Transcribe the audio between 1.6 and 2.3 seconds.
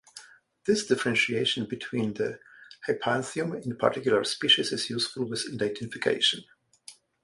between